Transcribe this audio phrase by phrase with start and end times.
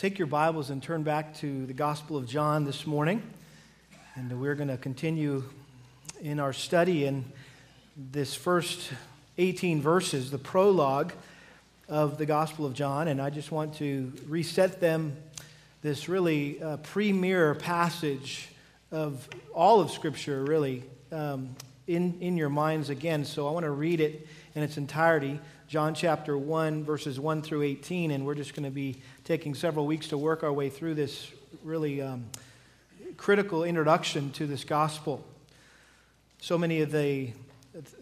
[0.00, 3.22] take your Bibles and turn back to the Gospel of John this morning.
[4.14, 5.44] And we're going to continue
[6.22, 7.22] in our study in
[8.10, 8.92] this first
[9.36, 11.12] 18 verses, the prologue
[11.86, 13.08] of the Gospel of John.
[13.08, 15.18] And I just want to reset them
[15.82, 18.48] this really uh, premier passage
[18.90, 20.82] of all of Scripture, really,
[21.12, 21.54] um,
[21.86, 23.26] in, in your minds again.
[23.26, 25.38] So I want to read it in its entirety.
[25.70, 29.86] John chapter 1, verses 1 through 18, and we're just going to be taking several
[29.86, 31.30] weeks to work our way through this
[31.62, 32.24] really um,
[33.16, 35.24] critical introduction to this gospel.
[36.40, 37.30] So many of the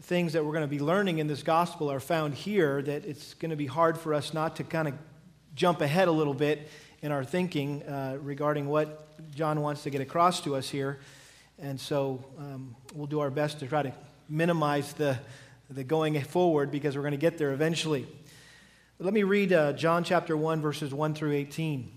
[0.01, 3.35] things that we're going to be learning in this gospel are found here that it's
[3.35, 4.95] going to be hard for us not to kind of
[5.55, 6.71] jump ahead a little bit
[7.03, 11.01] in our thinking uh, regarding what John wants to get across to us here.
[11.59, 13.93] And so um, we'll do our best to try to
[14.27, 15.19] minimize the
[15.71, 18.07] the going forward because we're going to get there eventually.
[18.99, 21.93] Let me read uh, John chapter 1, verses 1 through 18.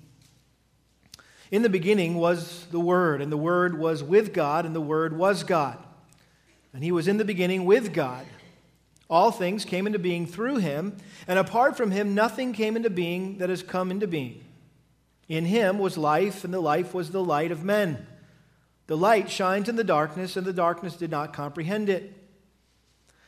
[1.51, 5.17] In the beginning was the Word, and the Word was with God, and the Word
[5.17, 5.77] was God.
[6.73, 8.25] And He was in the beginning with God.
[9.09, 13.37] All things came into being through Him, and apart from Him, nothing came into being
[13.37, 14.43] that has come into being.
[15.29, 18.05] In Him was life, and the life was the light of men.
[18.87, 22.20] The light shines in the darkness, and the darkness did not comprehend it.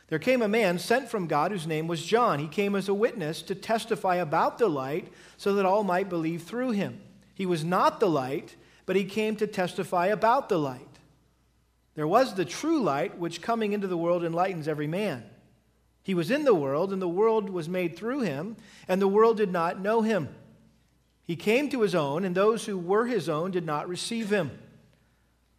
[0.08, 2.38] There came a man sent from God whose name was John.
[2.38, 6.42] He came as a witness to testify about the light so that all might believe
[6.42, 7.00] through him.
[7.34, 8.54] He was not the light,
[8.86, 10.80] but he came to testify about the light.
[11.94, 15.24] There was the true light, which coming into the world enlightens every man.
[16.02, 19.38] He was in the world, and the world was made through him, and the world
[19.38, 20.28] did not know him.
[21.24, 24.50] He came to his own, and those who were his own did not receive him.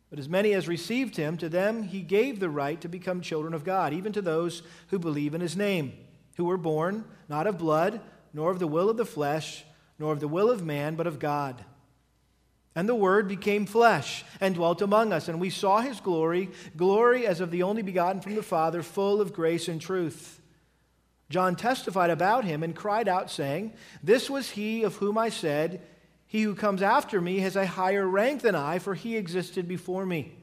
[0.09, 3.53] But as many as received him, to them he gave the right to become children
[3.53, 5.94] of God, even to those who believe in his name,
[6.38, 8.02] who were born not of blood,
[8.34, 9.66] nor of the will of the flesh,
[9.97, 11.64] nor of the will of man, but of God.
[12.75, 17.25] And the Word became flesh and dwelt among us, and we saw his glory, glory
[17.25, 20.41] as of the only begotten from the Father, full of grace and truth.
[21.30, 25.81] John testified about him and cried out, saying, This was he of whom I said,
[26.28, 30.06] he who comes after me has a higher rank than I, for he existed before
[30.06, 30.34] me.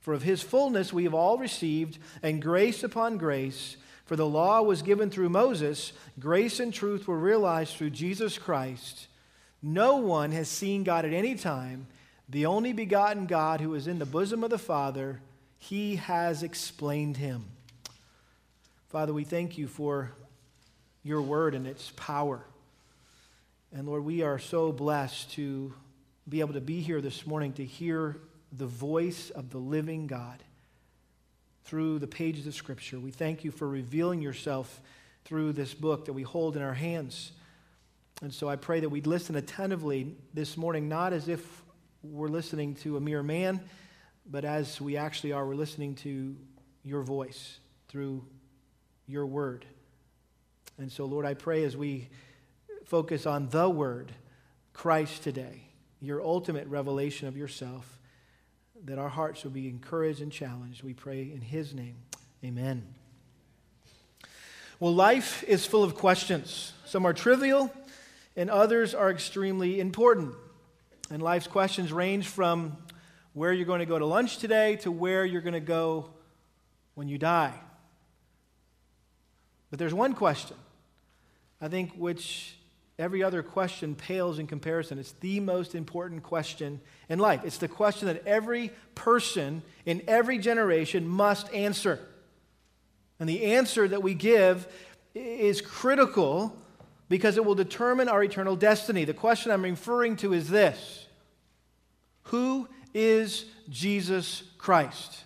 [0.00, 3.76] For of his fullness we have all received, and grace upon grace.
[4.04, 9.06] For the law was given through Moses, grace and truth were realized through Jesus Christ.
[9.62, 11.86] No one has seen God at any time.
[12.28, 15.20] The only begotten God who is in the bosom of the Father,
[15.58, 17.44] he has explained him.
[18.88, 20.10] Father, we thank you for
[21.04, 22.42] your word and its power.
[23.74, 25.72] And Lord, we are so blessed to
[26.28, 28.18] be able to be here this morning to hear
[28.52, 30.42] the voice of the living God
[31.64, 33.00] through the pages of Scripture.
[33.00, 34.82] We thank you for revealing yourself
[35.24, 37.32] through this book that we hold in our hands.
[38.20, 41.62] And so I pray that we'd listen attentively this morning, not as if
[42.02, 43.58] we're listening to a mere man,
[44.30, 46.36] but as we actually are, we're listening to
[46.84, 47.58] your voice
[47.88, 48.22] through
[49.06, 49.64] your word.
[50.76, 52.10] And so, Lord, I pray as we
[52.84, 54.12] focus on the Word,
[54.72, 55.62] Christ today,
[56.00, 57.98] your ultimate revelation of yourself,
[58.84, 60.82] that our hearts will be encouraged and challenged.
[60.82, 61.96] We pray in His name.
[62.44, 62.82] Amen.
[64.80, 66.72] Well, life is full of questions.
[66.86, 67.72] Some are trivial,
[68.36, 70.34] and others are extremely important.
[71.10, 72.76] And life's questions range from
[73.32, 76.10] where you're going to go to lunch today to where you're going to go
[76.94, 77.54] when you die.
[79.70, 80.56] But there's one question,
[81.60, 82.56] I think, which
[83.02, 84.96] Every other question pales in comparison.
[85.00, 87.40] It's the most important question in life.
[87.44, 91.98] It's the question that every person in every generation must answer.
[93.18, 94.68] And the answer that we give
[95.16, 96.56] is critical
[97.08, 99.04] because it will determine our eternal destiny.
[99.04, 101.08] The question I'm referring to is this
[102.26, 105.24] Who is Jesus Christ?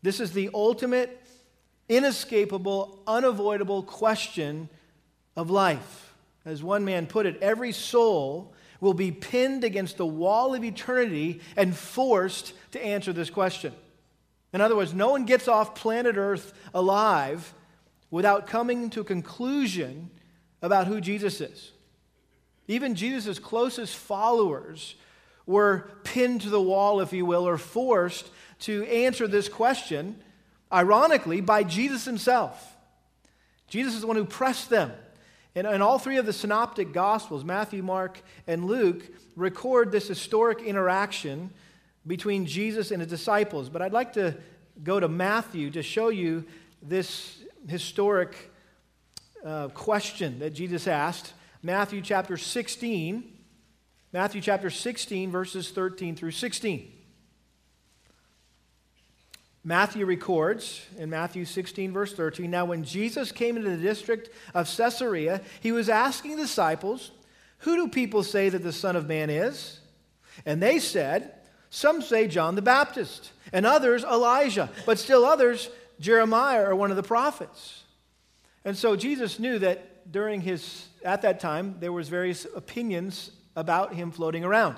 [0.00, 1.20] This is the ultimate,
[1.90, 4.70] inescapable, unavoidable question
[5.36, 6.03] of life.
[6.44, 11.40] As one man put it, every soul will be pinned against the wall of eternity
[11.56, 13.72] and forced to answer this question.
[14.52, 17.54] In other words, no one gets off planet Earth alive
[18.10, 20.10] without coming to a conclusion
[20.60, 21.72] about who Jesus is.
[22.68, 24.94] Even Jesus' closest followers
[25.46, 28.30] were pinned to the wall, if you will, or forced
[28.60, 30.22] to answer this question,
[30.72, 32.76] ironically, by Jesus himself.
[33.68, 34.92] Jesus is the one who pressed them
[35.54, 39.04] and, and all three of the synoptic gospels, Matthew, Mark, and Luke,
[39.36, 41.50] record this historic interaction
[42.06, 43.68] between Jesus and his disciples.
[43.68, 44.36] But I'd like to
[44.82, 46.44] go to Matthew to show you
[46.82, 48.50] this historic
[49.44, 51.32] uh, question that Jesus asked.
[51.62, 53.30] Matthew chapter 16.
[54.12, 56.92] Matthew chapter 16, verses 13 through 16.
[59.66, 64.68] Matthew records in Matthew 16, verse 13 Now, when Jesus came into the district of
[64.76, 67.10] Caesarea, he was asking the disciples,
[67.58, 69.80] Who do people say that the Son of Man is?
[70.44, 71.34] And they said,
[71.70, 76.96] Some say John the Baptist, and others Elijah, but still others Jeremiah or one of
[76.96, 77.84] the prophets.
[78.66, 83.94] And so Jesus knew that during his, at that time, there was various opinions about
[83.94, 84.76] him floating around.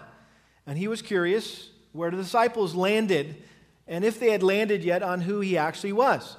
[0.65, 3.43] And he was curious where the disciples landed
[3.87, 6.37] and if they had landed yet on who he actually was.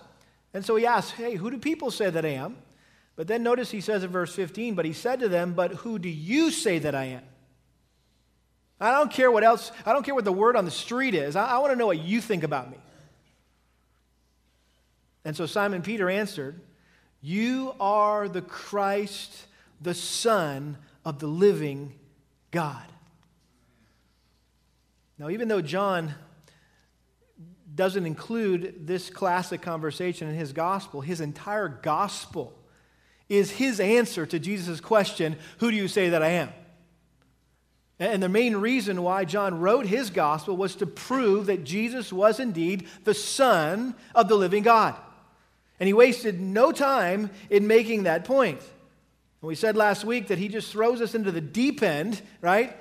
[0.54, 2.58] And so he asked, Hey, who do people say that I am?
[3.16, 6.00] But then notice he says in verse 15, But he said to them, But who
[6.00, 7.24] do you say that I am?
[8.80, 11.36] I don't care what else, I don't care what the word on the street is.
[11.36, 12.78] I, I want to know what you think about me.
[15.26, 16.62] And so Simon Peter answered,
[17.22, 19.48] You are the Christ,
[19.82, 21.94] the Son of the living
[22.52, 22.86] God.
[25.18, 26.14] Now, even though John
[27.78, 31.00] doesn't include this classic conversation in his gospel.
[31.00, 32.54] His entire gospel
[33.30, 36.50] is his answer to Jesus' question, Who do you say that I am?
[38.00, 42.40] And the main reason why John wrote his gospel was to prove that Jesus was
[42.40, 44.96] indeed the Son of the living God.
[45.80, 48.60] And he wasted no time in making that point.
[48.60, 52.76] And we said last week that he just throws us into the deep end, right?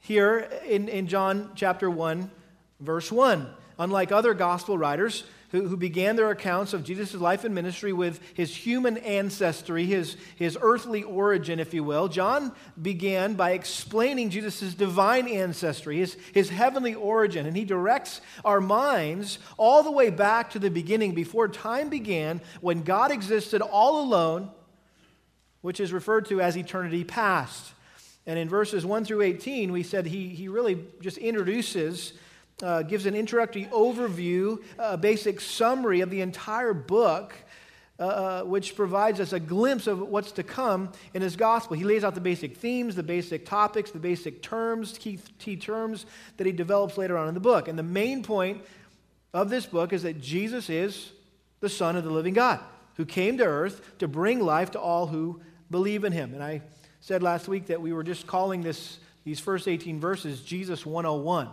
[0.00, 2.30] Here in, in John chapter 1,
[2.80, 3.48] verse 1
[3.78, 8.20] unlike other gospel writers who, who began their accounts of Jesus' life and ministry with
[8.34, 14.74] his human ancestry, his, his earthly origin, if you will, John began by explaining Jesus'
[14.74, 17.46] divine ancestry, his, his heavenly origin.
[17.46, 22.40] And he directs our minds all the way back to the beginning, before time began,
[22.60, 24.50] when God existed all alone,
[25.60, 27.72] which is referred to as eternity past.
[28.26, 32.12] And in verses 1 through 18, we said he, he really just introduces
[32.62, 37.34] uh, gives an introductory overview, a basic summary of the entire book,
[37.98, 41.76] uh, uh, which provides us a glimpse of what's to come in his gospel.
[41.76, 46.06] He lays out the basic themes, the basic topics, the basic terms, key, key terms
[46.36, 47.68] that he develops later on in the book.
[47.68, 48.62] And the main point
[49.32, 51.10] of this book is that Jesus is
[51.60, 52.60] the Son of the living God
[52.96, 56.32] who came to earth to bring life to all who believe in him.
[56.32, 56.62] And I
[57.00, 61.48] said last week that we were just calling this, these first 18 verses Jesus 101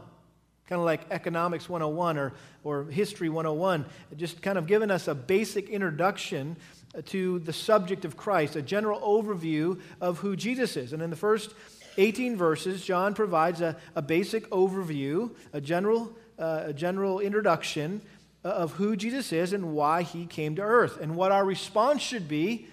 [0.74, 2.34] kind of like Economics 101 or,
[2.64, 3.86] or History 101,
[4.16, 6.58] just kind of giving us a basic introduction
[7.06, 10.92] to the subject of Christ, a general overview of who Jesus is.
[10.92, 11.54] And in the first
[11.98, 18.02] 18 verses, John provides a, a basic overview, a general, uh, a general introduction
[18.44, 22.28] of who Jesus is and why he came to earth, and what our response should
[22.28, 22.66] be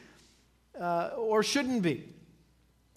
[0.80, 2.08] uh, or shouldn't be.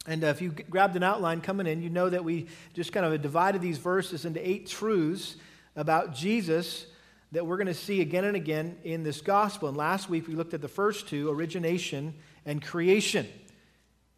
[0.05, 3.05] And uh, if you grabbed an outline coming in, you know that we just kind
[3.05, 5.37] of divided these verses into eight truths
[5.75, 6.85] about Jesus
[7.31, 9.67] that we're going to see again and again in this gospel.
[9.67, 12.13] And last week we looked at the first two origination
[12.45, 13.27] and creation.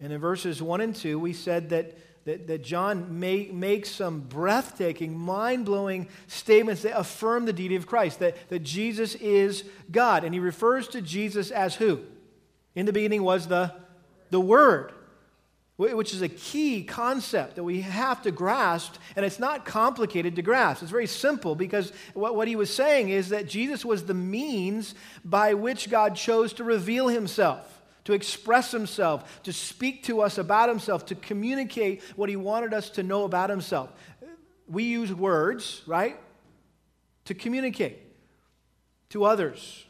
[0.02, 4.20] And in verses 1 and 2, we said that, that, that John may, makes some
[4.20, 10.26] breathtaking, mind blowing statements that affirm the deity of Christ, that, that Jesus is God.
[10.26, 12.02] And he refers to Jesus as who?
[12.74, 13.74] In the beginning was the,
[14.32, 14.92] the Word
[15.78, 20.42] which is a key concept that we have to grasp, and it's not complicated to
[20.42, 20.82] grasp.
[20.82, 24.96] It's very simple because what, what he was saying is that Jesus was the means
[25.26, 30.70] by which God chose to reveal himself, to express himself, to speak to us about
[30.70, 33.92] himself, to communicate what he wanted us to know about himself.
[34.68, 36.18] We use words, right,
[37.26, 38.00] to communicate
[39.10, 39.86] to others.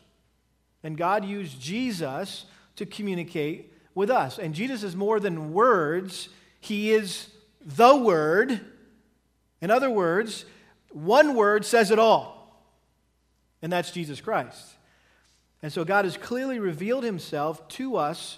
[0.84, 2.46] And God used Jesus
[2.76, 4.38] to communicate with us.
[4.38, 7.30] And Jesus is more than words, He is
[7.66, 8.60] the Word.
[9.62, 10.46] In other words,
[10.90, 12.62] one word says it all,
[13.62, 14.76] and that's Jesus Christ.
[15.64, 18.38] And so God has clearly revealed Himself to us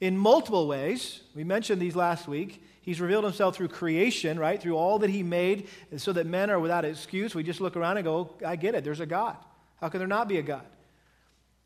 [0.00, 1.20] in multiple ways.
[1.34, 2.62] We mentioned these last week.
[2.82, 4.60] He's revealed himself through creation, right?
[4.60, 7.34] Through all that he made, so that men are without excuse.
[7.34, 8.84] We just look around and go, I get it.
[8.84, 9.36] There's a God.
[9.80, 10.64] How can there not be a God?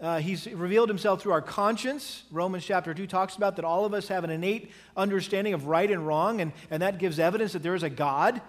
[0.01, 2.25] Uh, he's revealed himself through our conscience.
[2.31, 5.91] Romans chapter 2 talks about that all of us have an innate understanding of right
[5.91, 8.41] and wrong, and, and that gives evidence that there is a God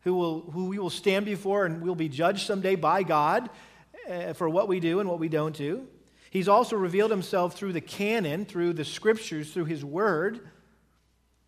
[0.00, 3.48] who, will, who we will stand before and we'll be judged someday by God
[4.08, 5.86] uh, for what we do and what we don't do.
[6.30, 10.40] He's also revealed himself through the canon, through the scriptures, through his word.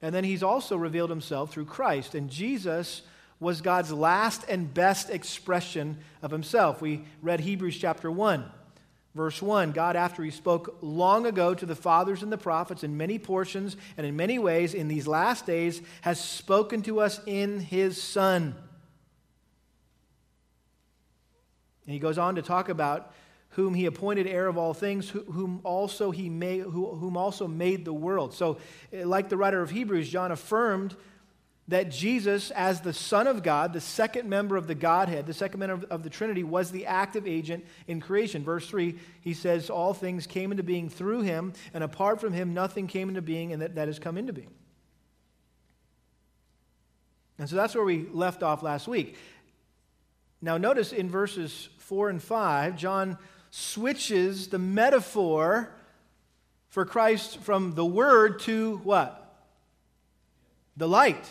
[0.00, 2.14] And then he's also revealed himself through Christ.
[2.14, 3.02] And Jesus
[3.38, 6.80] was God's last and best expression of himself.
[6.80, 8.50] We read Hebrews chapter 1
[9.14, 12.96] Verse 1 God, after he spoke long ago to the fathers and the prophets in
[12.96, 17.60] many portions and in many ways in these last days, has spoken to us in
[17.60, 18.54] his Son.
[21.86, 23.12] And he goes on to talk about
[23.54, 27.92] whom he appointed heir of all things, whom also he made, whom also made the
[27.92, 28.32] world.
[28.32, 28.58] So,
[28.92, 30.94] eh, like the writer of Hebrews, John affirmed
[31.70, 35.60] that Jesus, as the Son of God, the second member of the Godhead, the second
[35.60, 38.42] member of the Trinity, was the active agent in creation.
[38.42, 42.54] Verse 3, he says, All things came into being through him, and apart from him,
[42.54, 44.50] nothing came into being, and that, that has come into being.
[47.38, 49.16] And so that's where we left off last week.
[50.42, 53.16] Now, notice in verses 4 and 5, John
[53.50, 55.70] switches the metaphor
[56.68, 59.16] for Christ from the Word to what?
[60.76, 61.24] The light.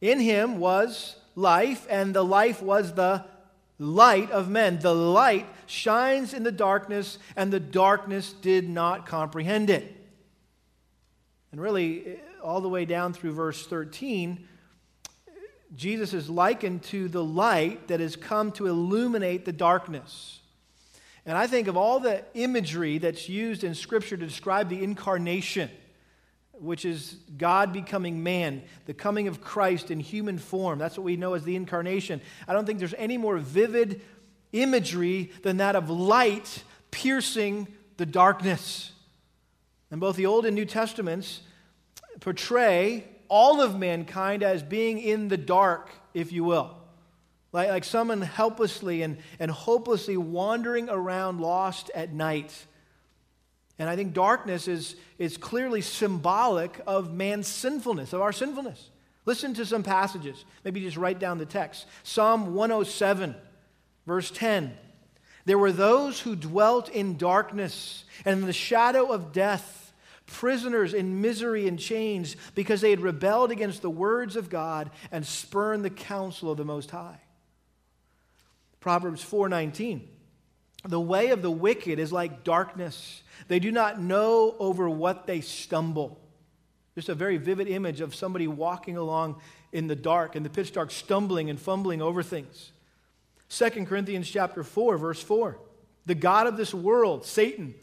[0.00, 3.24] In him was life, and the life was the
[3.78, 4.78] light of men.
[4.78, 9.92] The light shines in the darkness, and the darkness did not comprehend it.
[11.52, 14.46] And really, all the way down through verse 13,
[15.74, 20.40] Jesus is likened to the light that has come to illuminate the darkness.
[21.24, 25.70] And I think of all the imagery that's used in Scripture to describe the incarnation
[26.60, 30.78] which is God becoming man, the coming of Christ in human form.
[30.78, 32.20] That's what we know as the incarnation.
[32.48, 34.00] I don't think there's any more vivid
[34.52, 38.92] imagery than that of light piercing the darkness.
[39.90, 41.40] And both the Old and New Testaments
[42.20, 46.76] portray all of mankind as being in the dark, if you will.
[47.52, 52.66] Like, like someone helplessly and, and hopelessly wandering around lost at night
[53.78, 58.90] and I think darkness is, is clearly symbolic of man's sinfulness, of our sinfulness.
[59.26, 60.44] Listen to some passages.
[60.64, 61.86] Maybe just write down the text.
[62.02, 63.34] Psalm 107,
[64.06, 64.76] verse 10.
[65.44, 69.92] There were those who dwelt in darkness and in the shadow of death,
[70.26, 75.26] prisoners in misery and chains, because they had rebelled against the words of God and
[75.26, 77.20] spurned the counsel of the Most High.
[78.80, 80.15] Proverbs 4:19.
[80.86, 85.40] The way of the wicked is like darkness they do not know over what they
[85.40, 86.18] stumble.
[86.94, 89.40] Just a very vivid image of somebody walking along
[89.72, 92.72] in the dark, in the pitch dark, stumbling and fumbling over things.
[93.50, 95.58] 2 Corinthians chapter 4, verse 4.
[96.06, 97.74] The God of this world, Satan,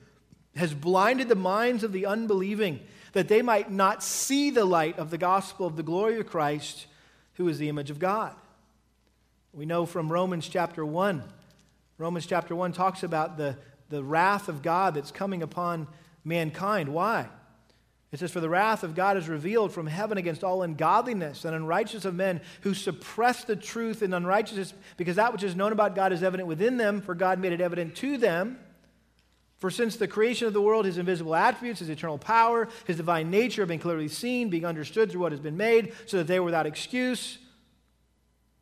[0.56, 2.80] has blinded the minds of the unbelieving
[3.14, 6.88] that they might not see the light of the gospel of the glory of Christ,
[7.36, 8.36] who is the image of God.
[9.54, 11.24] We know from Romans chapter 1.
[12.04, 13.58] Romans chapter 1 talks about the
[13.94, 15.88] the wrath of God that's coming upon
[16.24, 16.90] mankind.
[16.90, 17.30] Why?
[18.12, 21.56] It says, For the wrath of God is revealed from heaven against all ungodliness and
[21.56, 25.96] unrighteousness of men who suppress the truth in unrighteousness, because that which is known about
[25.96, 28.60] God is evident within them, for God made it evident to them.
[29.58, 33.30] For since the creation of the world, his invisible attributes, his eternal power, his divine
[33.30, 36.40] nature have been clearly seen, being understood through what has been made, so that they
[36.40, 37.38] were without excuse.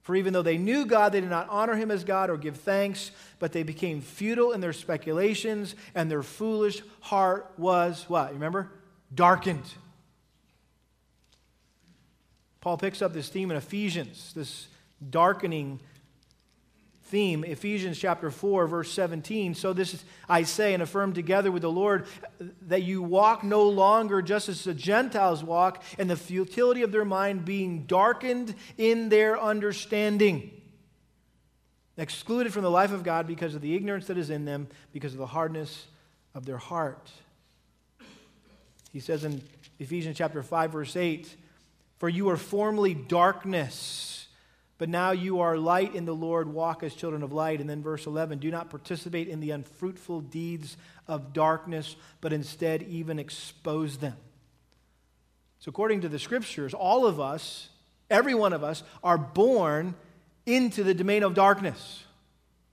[0.01, 2.57] For even though they knew God, they did not honor him as God or give
[2.57, 8.29] thanks, but they became futile in their speculations, and their foolish heart was what?
[8.29, 8.71] You remember?
[9.13, 9.73] Darkened.
[12.61, 14.67] Paul picks up this theme in Ephesians, this
[15.09, 15.79] darkening
[17.11, 19.53] theme, Ephesians chapter 4, verse 17.
[19.53, 22.07] So this is, I say and affirm together with the Lord
[22.67, 27.03] that you walk no longer just as the Gentiles walk, and the futility of their
[27.03, 30.51] mind being darkened in their understanding,
[31.97, 35.11] excluded from the life of God because of the ignorance that is in them, because
[35.11, 35.87] of the hardness
[36.33, 37.11] of their heart.
[38.93, 39.41] He says in
[39.79, 41.35] Ephesians chapter 5, verse 8,
[41.99, 44.20] For you were formerly darkness
[44.81, 47.61] but now you are light in the Lord, walk as children of light.
[47.61, 50.75] And then verse 11 do not participate in the unfruitful deeds
[51.07, 54.17] of darkness, but instead even expose them.
[55.59, 57.69] So, according to the scriptures, all of us,
[58.09, 59.93] every one of us, are born
[60.47, 62.03] into the domain of darkness.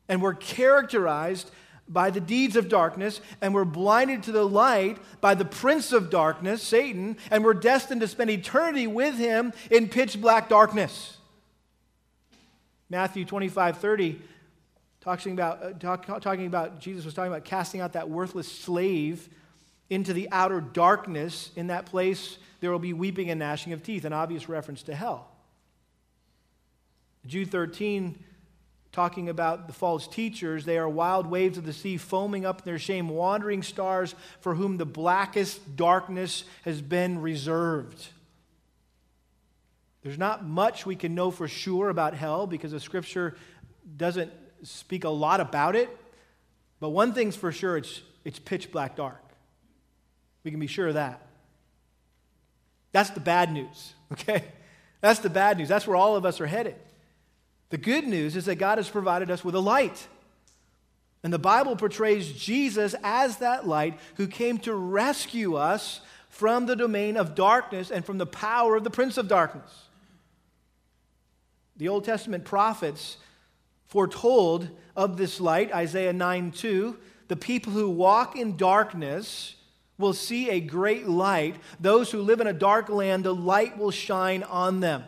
[0.08, 1.50] And we're characterized
[1.86, 6.08] by the deeds of darkness, and we're blinded to the light by the prince of
[6.08, 11.17] darkness, Satan, and we're destined to spend eternity with him in pitch black darkness.
[12.90, 14.20] Matthew 25, 30,
[15.00, 19.28] talking about, uh, talk, talking about, Jesus was talking about casting out that worthless slave
[19.90, 21.50] into the outer darkness.
[21.54, 24.94] In that place, there will be weeping and gnashing of teeth, an obvious reference to
[24.94, 25.28] hell.
[27.26, 28.18] Jude 13,
[28.90, 32.64] talking about the false teachers, they are wild waves of the sea, foaming up in
[32.64, 38.08] their shame, wandering stars for whom the blackest darkness has been reserved.
[40.08, 43.36] There's not much we can know for sure about hell because the scripture
[43.98, 45.94] doesn't speak a lot about it.
[46.80, 49.22] But one thing's for sure it's, it's pitch black dark.
[50.44, 51.20] We can be sure of that.
[52.90, 54.44] That's the bad news, okay?
[55.02, 55.68] That's the bad news.
[55.68, 56.76] That's where all of us are headed.
[57.68, 60.08] The good news is that God has provided us with a light.
[61.22, 66.00] And the Bible portrays Jesus as that light who came to rescue us
[66.30, 69.87] from the domain of darkness and from the power of the prince of darkness.
[71.78, 73.16] The Old Testament prophets
[73.86, 76.98] foretold of this light, Isaiah 9 2.
[77.28, 79.54] The people who walk in darkness
[79.96, 81.56] will see a great light.
[81.80, 85.04] Those who live in a dark land, the light will shine on them.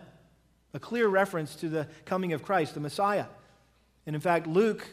[0.74, 3.26] A clear reference to the coming of Christ, the Messiah.
[4.06, 4.86] And in fact, Luke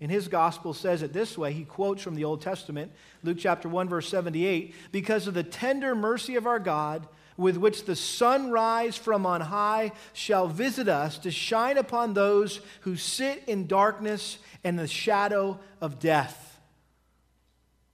[0.00, 1.52] in his gospel says it this way.
[1.52, 2.90] He quotes from the Old Testament,
[3.22, 7.06] Luke chapter 1 verse 78, because of the tender mercy of our God,
[7.40, 12.96] with which the sunrise from on high shall visit us to shine upon those who
[12.96, 16.60] sit in darkness and the shadow of death.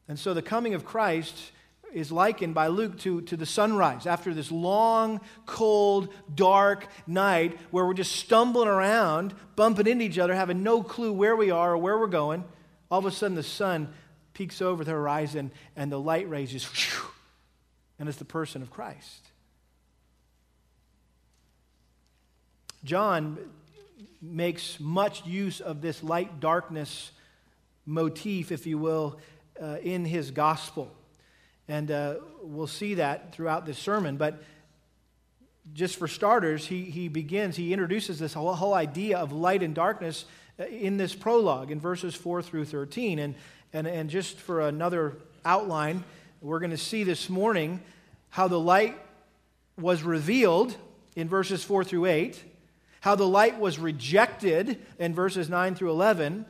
[0.08, 1.52] And so the coming of Christ
[1.92, 7.86] is likened by Luke to, to the sunrise after this long, cold, dark night where
[7.86, 11.78] we're just stumbling around, bumping into each other, having no clue where we are or
[11.78, 12.44] where we're going.
[12.90, 13.88] All of a sudden, the sun
[14.34, 16.68] peeks over the horizon and the light rays just,
[17.98, 19.25] and it's the person of Christ.
[22.86, 23.36] John
[24.22, 27.10] makes much use of this light darkness
[27.84, 29.18] motif, if you will,
[29.60, 30.94] uh, in his gospel.
[31.66, 34.16] And uh, we'll see that throughout this sermon.
[34.16, 34.40] But
[35.74, 39.74] just for starters, he, he begins, he introduces this whole, whole idea of light and
[39.74, 40.24] darkness
[40.60, 43.18] uh, in this prologue in verses 4 through 13.
[43.18, 43.34] And,
[43.72, 46.04] and, and just for another outline,
[46.40, 47.80] we're going to see this morning
[48.28, 48.96] how the light
[49.76, 50.76] was revealed
[51.16, 52.44] in verses 4 through 8,
[53.06, 56.44] how the light was rejected in verses 9 through 11,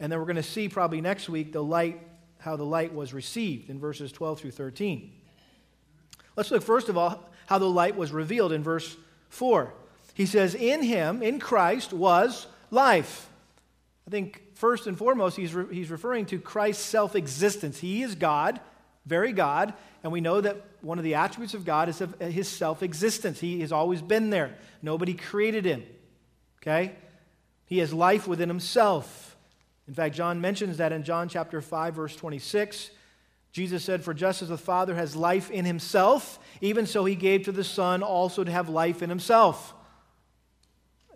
[0.00, 2.00] and then we're going to see probably next week the light
[2.38, 5.12] how the light was received in verses 12 through 13.
[6.34, 8.96] Let's look first of all how the light was revealed in verse
[9.28, 9.72] 4.
[10.14, 13.28] He says, In him, in Christ, was life.
[14.08, 17.78] I think first and foremost, he's, re- he's referring to Christ's self existence.
[17.78, 18.58] He is God,
[19.06, 22.26] very God, and we know that one of the attributes of God is of uh,
[22.26, 23.40] his self existence.
[23.40, 25.84] He has always been there, nobody created him.
[26.62, 26.94] Okay?
[27.66, 29.36] He has life within himself.
[29.86, 32.90] In fact, John mentions that in John chapter 5, verse 26.
[33.52, 37.44] Jesus said, For just as the Father has life in himself, even so he gave
[37.44, 39.74] to the Son also to have life in himself.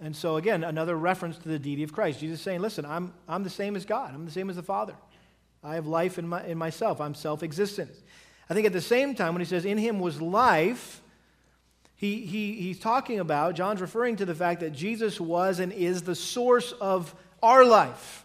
[0.00, 2.20] And so, again, another reference to the deity of Christ.
[2.20, 4.94] Jesus saying, Listen, I'm, I'm the same as God, I'm the same as the Father.
[5.62, 7.90] I have life in, my, in myself, I'm self existent.
[8.48, 11.02] I think at the same time, when he says, In him was life,
[11.96, 16.02] he, he, he's talking about, John's referring to the fact that Jesus was and is
[16.02, 18.24] the source of our life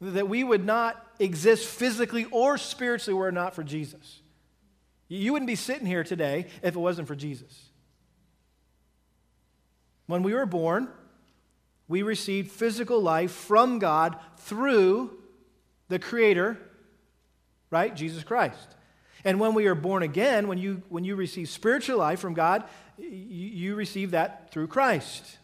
[0.00, 4.20] that we would not exist physically or spiritually were it not for Jesus.
[5.08, 7.64] You wouldn't be sitting here today if it wasn't for Jesus.
[10.06, 10.88] When we were born,
[11.88, 15.17] we received physical life from God through
[15.88, 16.58] the Creator,
[17.70, 17.94] right?
[17.94, 18.76] Jesus Christ.
[19.24, 22.64] And when we are born again, when you, when you receive spiritual life from God,
[22.98, 25.38] you, you receive that through Christ.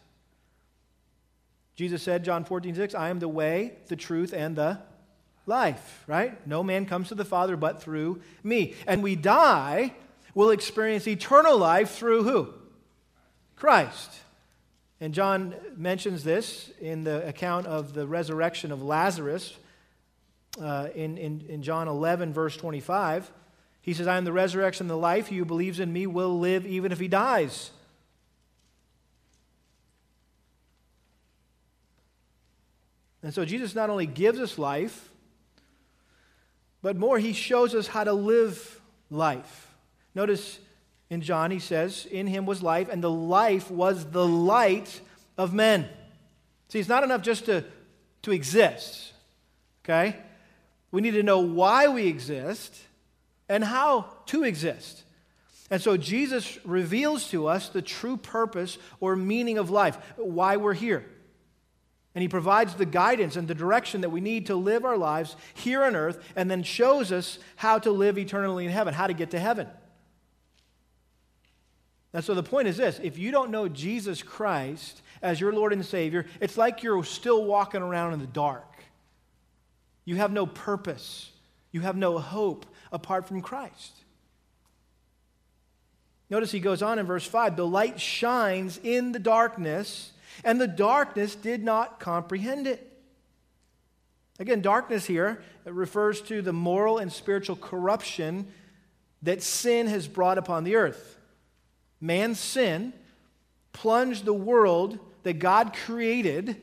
[1.75, 4.79] Jesus said, John 14, 6, I am the way, the truth, and the
[5.45, 6.45] life, right?
[6.47, 8.75] No man comes to the Father but through me.
[8.87, 9.93] And we die,
[10.33, 12.53] we'll experience eternal life through who?
[13.55, 14.11] Christ.
[15.01, 19.57] And John mentions this in the account of the resurrection of Lazarus
[20.59, 23.31] uh, in, in, in John 11, verse 25.
[23.81, 25.27] He says, I am the resurrection and the life.
[25.27, 27.71] He who believes in me will live even if he dies.
[33.21, 35.09] And so Jesus not only gives us life,
[36.81, 39.73] but more, he shows us how to live life.
[40.13, 40.59] Notice
[41.09, 45.01] in John, he says, In him was life, and the life was the light
[45.37, 45.89] of men.
[46.69, 47.63] See, it's not enough just to,
[48.21, 49.13] to exist,
[49.83, 50.17] okay?
[50.95, 52.73] We need to know why we exist
[53.49, 55.03] and how to exist.
[55.69, 60.73] And so Jesus reveals to us the true purpose or meaning of life, why we're
[60.73, 61.05] here.
[62.15, 65.35] And he provides the guidance and the direction that we need to live our lives
[65.53, 69.13] here on earth and then shows us how to live eternally in heaven, how to
[69.13, 69.67] get to heaven.
[72.13, 75.73] And so the point is this if you don't know Jesus Christ as your Lord
[75.73, 78.74] and Savior, it's like you're still walking around in the dark.
[80.05, 81.31] You have no purpose,
[81.71, 83.91] you have no hope apart from Christ.
[86.29, 90.11] Notice he goes on in verse 5 the light shines in the darkness
[90.43, 92.91] and the darkness did not comprehend it.
[94.39, 98.47] Again, darkness here refers to the moral and spiritual corruption
[99.21, 101.17] that sin has brought upon the earth.
[102.01, 102.93] Man's sin
[103.71, 106.57] plunged the world that God created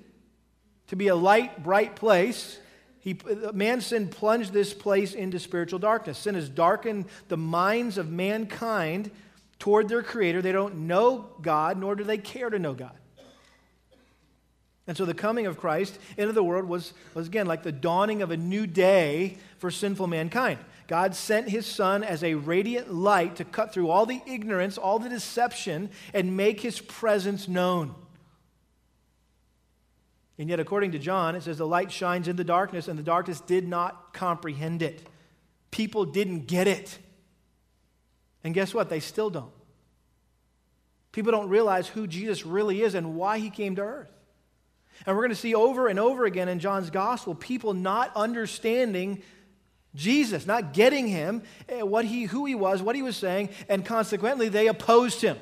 [0.89, 2.59] to be a light, bright place.
[3.03, 3.19] He,
[3.53, 6.19] man's sin plunged this place into spiritual darkness.
[6.19, 9.11] Sin has darkened the minds of mankind
[9.59, 10.41] toward their Creator.
[10.41, 12.93] They don't know God, nor do they care to know God.
[14.87, 18.23] And so the coming of Christ into the world was, was again like the dawning
[18.23, 20.61] of a new day for sinful mankind.
[20.87, 25.01] God sent his son as a radiant light to cut through all the ignorance, all
[25.01, 27.95] the deception, and make his presence known.
[30.39, 33.03] And yet, according to John, it says the light shines in the darkness, and the
[33.03, 35.07] darkness did not comprehend it.
[35.71, 36.99] People didn't get it.
[38.43, 38.89] And guess what?
[38.89, 39.53] They still don't.
[41.13, 44.11] People don't realize who Jesus really is and why he came to earth.
[45.07, 49.23] And we're going to see over and over again in John's gospel people not understanding
[49.95, 53.85] Jesus, not getting him, eh, what he, who he was, what he was saying, and
[53.85, 55.37] consequently they opposed him.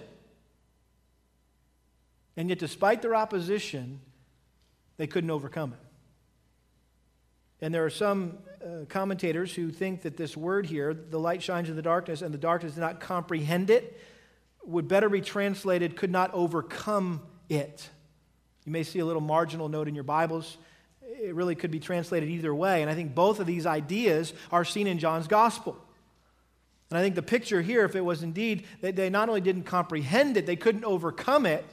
[2.36, 4.00] And yet, despite their opposition,
[5.00, 5.78] they couldn't overcome it.
[7.64, 11.70] And there are some uh, commentators who think that this word here, the light shines
[11.70, 13.98] in the darkness, and the darkness did not comprehend it,
[14.62, 17.88] would better be translated, could not overcome it.
[18.66, 20.58] You may see a little marginal note in your Bibles.
[21.00, 22.82] It really could be translated either way.
[22.82, 25.82] And I think both of these ideas are seen in John's gospel.
[26.90, 29.62] And I think the picture here, if it was indeed that they not only didn't
[29.62, 31.64] comprehend it, they couldn't overcome it.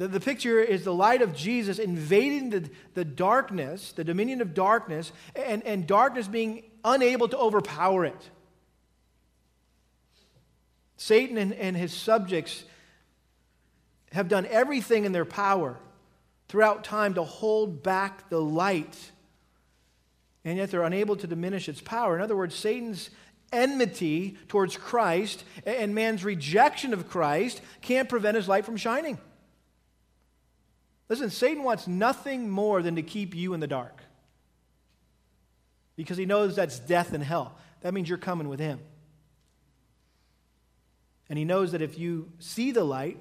[0.00, 4.54] The, the picture is the light of Jesus invading the, the darkness, the dominion of
[4.54, 8.30] darkness, and, and darkness being unable to overpower it.
[10.96, 12.64] Satan and, and his subjects
[14.12, 15.76] have done everything in their power
[16.48, 18.96] throughout time to hold back the light,
[20.46, 22.16] and yet they're unable to diminish its power.
[22.16, 23.10] In other words, Satan's
[23.52, 29.18] enmity towards Christ and man's rejection of Christ can't prevent his light from shining.
[31.10, 34.00] Listen, Satan wants nothing more than to keep you in the dark
[35.96, 37.56] because he knows that's death and hell.
[37.82, 38.78] That means you're coming with him.
[41.28, 43.18] And he knows that if you see the light,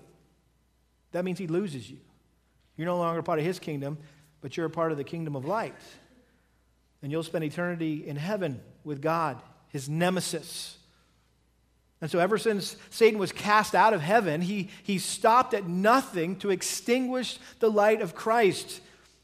[1.12, 1.98] that means he loses you.
[2.78, 3.98] You're no longer part of his kingdom,
[4.42, 5.76] but you're a part of the kingdom of light.
[7.02, 10.78] And you'll spend eternity in heaven with God, his nemesis.
[12.02, 16.38] And so, ever since Satan was cast out of heaven, he, he stopped at nothing
[16.38, 18.80] to extinguish the light of Christ.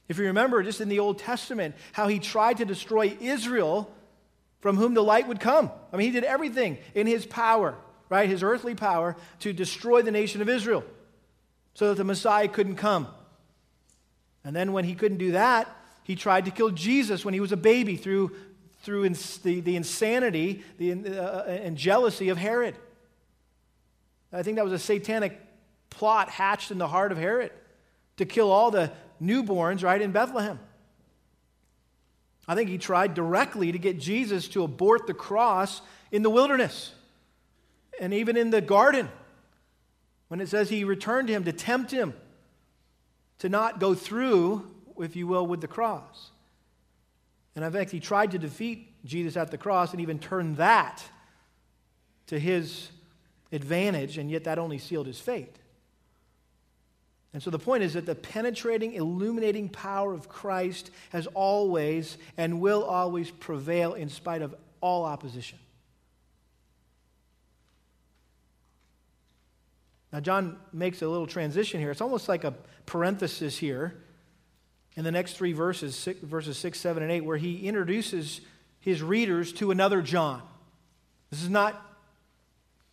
[0.09, 3.91] If you remember, just in the Old Testament, how he tried to destroy Israel
[4.59, 5.71] from whom the light would come.
[5.93, 7.75] I mean, he did everything in his power,
[8.09, 8.27] right?
[8.27, 10.83] His earthly power to destroy the nation of Israel
[11.75, 13.07] so that the Messiah couldn't come.
[14.43, 15.67] And then when he couldn't do that,
[16.03, 18.31] he tried to kill Jesus when he was a baby through,
[18.85, 22.75] through ins- the, the insanity the, uh, and jealousy of Herod.
[24.31, 25.41] I think that was a satanic
[25.89, 27.51] plot hatched in the heart of Herod
[28.17, 30.59] to kill all the newborns right in Bethlehem.
[32.47, 36.93] I think he tried directly to get Jesus to abort the cross in the wilderness
[37.99, 39.09] and even in the garden
[40.27, 42.13] when it says he returned to him to tempt him
[43.39, 46.31] to not go through, if you will, with the cross.
[47.55, 51.03] And in fact, he tried to defeat Jesus at the cross and even turned that
[52.27, 52.89] to his
[53.51, 55.55] advantage, and yet that only sealed his fate.
[57.33, 62.61] And so the point is that the penetrating, illuminating power of Christ has always and
[62.61, 65.59] will always prevail in spite of all opposition.
[70.11, 71.91] Now, John makes a little transition here.
[71.91, 72.53] It's almost like a
[72.85, 73.95] parenthesis here
[74.95, 78.41] in the next three verses, six, verses 6, 7, and 8, where he introduces
[78.79, 80.41] his readers to another John.
[81.29, 81.81] This is not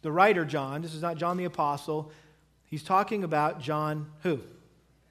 [0.02, 2.10] the writer John, this is not John the Apostle.
[2.64, 4.40] He's talking about John who?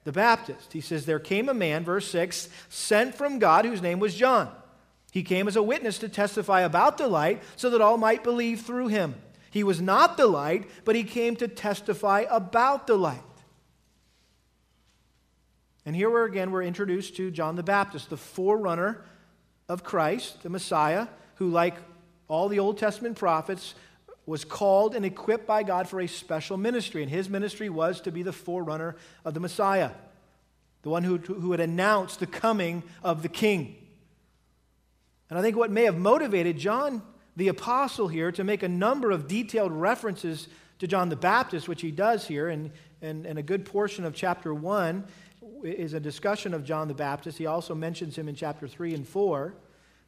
[0.04, 0.72] The Baptist.
[0.72, 4.50] He says, There came a man, verse 6, sent from God whose name was John.
[5.12, 8.62] He came as a witness to testify about the light so that all might believe
[8.62, 9.14] through him.
[9.50, 13.22] He was not the light, but he came to testify about the light.
[15.84, 19.02] And here we're again, we're introduced to John the Baptist, the forerunner
[19.68, 21.74] of Christ, the Messiah, who, like
[22.28, 23.74] all the Old Testament prophets,
[24.24, 27.02] was called and equipped by God for a special ministry.
[27.02, 29.90] And his ministry was to be the forerunner of the Messiah,
[30.82, 33.76] the one who, who had announced the coming of the king.
[35.28, 37.02] And I think what may have motivated John
[37.36, 40.46] the apostle here to make a number of detailed references
[40.78, 44.14] to John the Baptist, which he does here in, in, in a good portion of
[44.14, 45.04] chapter 1,
[45.62, 47.38] is a discussion of John the Baptist.
[47.38, 49.54] He also mentions him in chapter 3 and 4.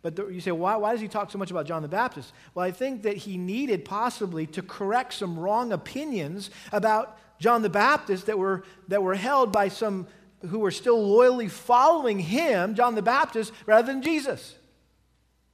[0.02, 2.32] But you say, why, why does he talk so much about John the Baptist?
[2.54, 7.70] Well, I think that he needed possibly to correct some wrong opinions about John the
[7.70, 10.06] Baptist that were, that were held by some
[10.48, 14.54] who were still loyally following him, John the Baptist, rather than Jesus.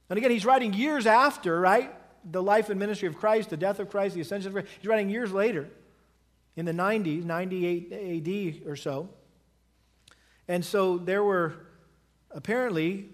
[0.09, 1.93] And again, he's writing years after, right?
[2.29, 4.67] The life and ministry of Christ, the death of Christ, the ascension of Christ.
[4.81, 5.69] He's writing years later
[6.57, 9.09] in the 90s, 98 AD or so.
[10.51, 11.53] And so there were
[12.29, 13.07] apparently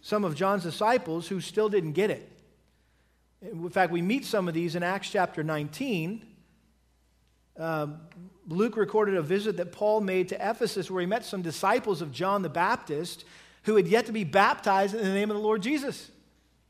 [0.00, 2.26] some of John's disciples who still didn't get it.
[3.42, 6.24] In fact, we meet some of these in Acts chapter 19.
[7.58, 8.00] Um,
[8.48, 12.12] Luke recorded a visit that Paul made to Ephesus where he met some disciples of
[12.12, 13.26] John the Baptist
[13.64, 16.10] who had yet to be baptized in the name of the Lord Jesus.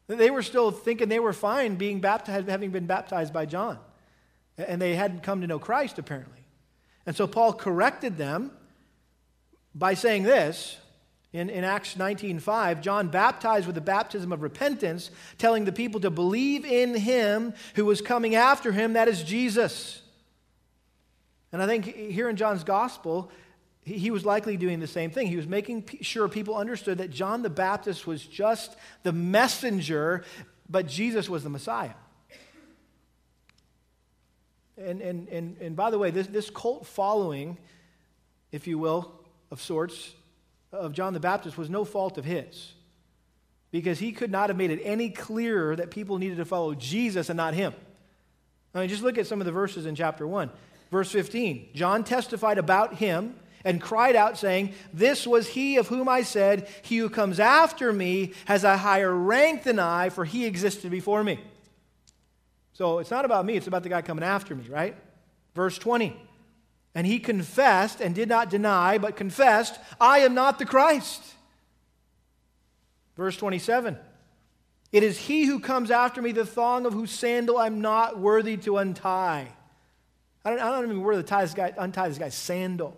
[0.09, 3.79] They were still thinking they were fine being baptized, having been baptized by John.
[4.59, 6.41] And they hadn't come to know Christ, apparently.
[7.07, 8.51] And so Paul corrected them
[9.75, 10.77] by saying this
[11.33, 16.11] in, in Acts 19:5, John baptized with the baptism of repentance, telling the people to
[16.11, 20.01] believe in him who was coming after him, that is Jesus.
[21.53, 23.31] And I think here in John's gospel,
[23.83, 25.27] he was likely doing the same thing.
[25.27, 30.25] He was making sure people understood that John the Baptist was just the messenger,
[30.69, 31.95] but Jesus was the Messiah.
[34.79, 37.59] And, and, and, and by the way, this, this cult following,
[38.53, 39.24] if you will,
[39.55, 40.13] of sorts,
[40.73, 42.73] of John the Baptist was no fault of his.
[43.71, 47.29] Because he could not have made it any clearer that people needed to follow Jesus
[47.29, 47.73] and not him.
[48.75, 50.51] I mean, just look at some of the verses in chapter 1.
[50.91, 56.09] Verse 15 John testified about him and cried out, saying, This was he of whom
[56.09, 60.47] I said, He who comes after me has a higher rank than I, for he
[60.47, 61.39] existed before me.
[62.73, 64.97] So it's not about me, it's about the guy coming after me, right?
[65.55, 66.21] Verse 20.
[66.95, 71.23] And he confessed and did not deny, but confessed, I am not the Christ.
[73.17, 73.99] Verse 27.
[74.93, 78.57] It is he who comes after me, the thong of whose sandal I'm not worthy
[78.59, 79.49] to untie.
[80.45, 82.97] I don't, I don't even worthy to this guy, untie this guy's sandal.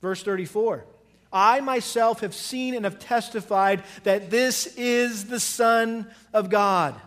[0.00, 0.86] Verse 34.
[1.30, 6.98] I myself have seen and have testified that this is the Son of God.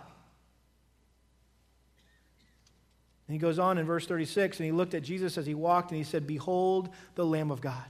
[3.32, 5.92] And he goes on in verse 36 and he looked at Jesus as he walked
[5.92, 7.86] and he said, Behold the Lamb of God.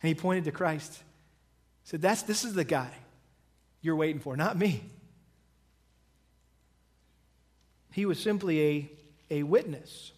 [0.00, 0.92] And he pointed to Christ.
[1.82, 2.92] He said, That's, This is the guy
[3.82, 4.84] you're waiting for, not me.
[7.90, 8.90] He was simply a,
[9.40, 10.12] a witness.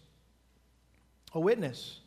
[1.33, 1.97] A witness.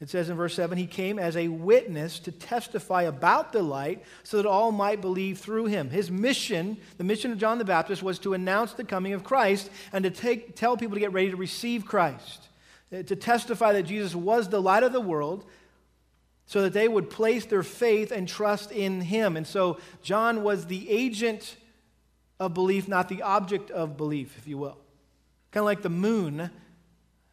[0.00, 4.02] It says in verse 7 He came as a witness to testify about the light
[4.22, 5.90] so that all might believe through him.
[5.90, 9.70] His mission, the mission of John the Baptist, was to announce the coming of Christ
[9.92, 12.48] and to take, tell people to get ready to receive Christ,
[12.92, 15.44] uh, to testify that Jesus was the light of the world
[16.46, 19.36] so that they would place their faith and trust in him.
[19.36, 21.56] And so John was the agent
[22.40, 24.78] of belief, not the object of belief, if you will.
[25.52, 26.50] Kind of like the moon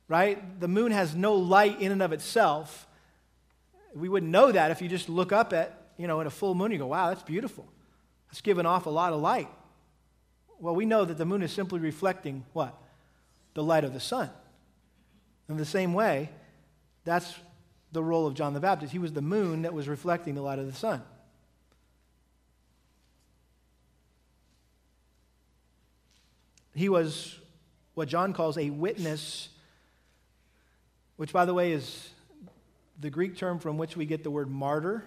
[0.08, 0.60] right?
[0.60, 2.88] The moon has no light in and of itself.
[3.94, 6.56] We wouldn't know that if you just look up at, you know, in a full
[6.56, 7.68] moon, you go, wow, that's beautiful.
[8.32, 9.50] It's giving off a lot of light.
[10.60, 12.76] Well, we know that the moon is simply reflecting what?
[13.54, 14.30] The light of the sun.
[15.50, 16.30] In the same way,
[17.04, 17.34] that's
[17.92, 18.92] the role of John the Baptist.
[18.92, 21.02] He was the moon that was reflecting the light of the sun.
[26.76, 27.40] He was
[27.96, 29.50] what John calls a witness
[31.18, 32.10] which, by the way, is
[33.00, 35.04] the Greek term from which we get the word martyr.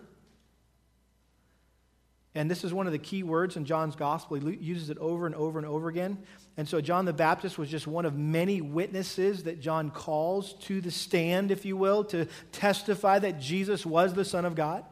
[2.34, 4.36] And this is one of the key words in John's gospel.
[4.36, 6.18] He uses it over and over and over again.
[6.56, 10.80] And so, John the Baptist was just one of many witnesses that John calls to
[10.80, 14.84] the stand, if you will, to testify that Jesus was the Son of God.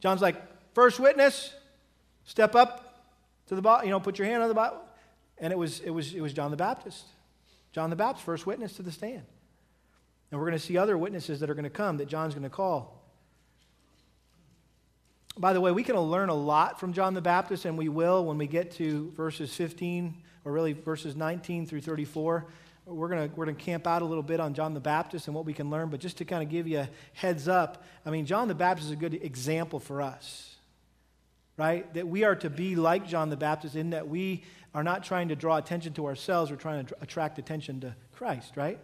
[0.00, 0.42] John's like,
[0.74, 1.52] first witness,
[2.24, 3.04] step up
[3.46, 4.80] to the bottom, you know, put your hand on the bottom.
[5.38, 7.04] And it was, it, was, it was John the Baptist.
[7.72, 9.22] John the Baptist, first witness to the stand.
[10.30, 12.44] And we're going to see other witnesses that are going to come that John's going
[12.44, 12.96] to call.
[15.38, 18.24] By the way, we can learn a lot from John the Baptist, and we will
[18.24, 20.14] when we get to verses 15,
[20.46, 22.46] or really verses 19 through 34.
[22.86, 25.26] We're going to, we're going to camp out a little bit on John the Baptist
[25.26, 27.84] and what we can learn, but just to kind of give you a heads up,
[28.06, 30.54] I mean, John the Baptist is a good example for us,
[31.58, 31.92] right?
[31.94, 35.28] That we are to be like John the Baptist in that we are not trying
[35.28, 38.78] to draw attention to ourselves, we're trying to attract attention to Christ, right?